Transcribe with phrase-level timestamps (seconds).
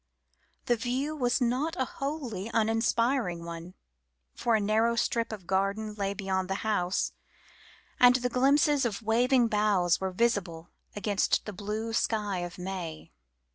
[0.65, 3.75] The view was not a wholly uninspiring one,
[4.33, 7.13] for a narrow strip of garden lay behind the house,
[7.99, 13.11] and glimpses of waving boughs were visible against the blue sky of May.